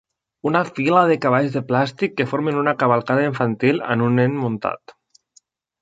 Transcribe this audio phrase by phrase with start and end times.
[0.51, 5.01] Una fila de cavalls de plàstic que formen una cavalcada infantil amb un nen muntat.